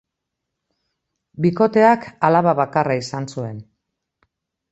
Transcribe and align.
Bikoteak 1.45 2.09
alaba 2.29 2.53
bakarra 2.61 2.97
izan 3.01 3.31
zuen. 3.35 3.59